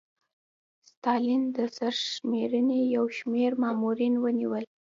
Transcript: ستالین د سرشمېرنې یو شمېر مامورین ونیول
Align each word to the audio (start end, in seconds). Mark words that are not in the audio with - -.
ستالین 0.89 1.41
د 1.55 1.57
سرشمېرنې 1.77 2.81
یو 2.95 3.05
شمېر 3.17 3.51
مامورین 3.61 4.13
ونیول 4.23 4.65